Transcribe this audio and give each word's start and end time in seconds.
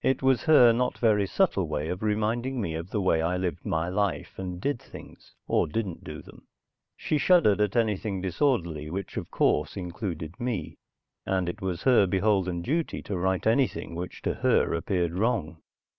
It 0.00 0.22
was 0.22 0.44
her 0.44 0.72
not 0.72 0.96
very 0.96 1.26
subtle 1.26 1.68
way 1.68 1.88
of 1.90 2.02
reminding 2.02 2.62
me 2.62 2.72
of 2.74 2.88
the 2.88 3.00
way 3.02 3.20
I 3.20 3.36
lived 3.36 3.66
my 3.66 3.90
life 3.90 4.38
and 4.38 4.58
did 4.58 4.80
things, 4.80 5.34
or 5.46 5.66
didn't 5.66 6.02
do 6.02 6.22
them. 6.22 6.46
She 6.96 7.18
shuddered 7.18 7.60
at 7.60 7.76
anything 7.76 8.22
disorderly, 8.22 8.88
which 8.88 9.18
of 9.18 9.30
course 9.30 9.76
included 9.76 10.40
me, 10.40 10.78
and 11.26 11.46
it 11.46 11.60
was 11.60 11.82
her 11.82 12.06
beholden 12.06 12.62
duty 12.62 13.02
to 13.02 13.18
right 13.18 13.46
anything 13.46 13.94
which 13.94 14.22
to 14.22 14.32
her 14.36 14.72
appeared 14.72 15.12
wrong. 15.12 15.60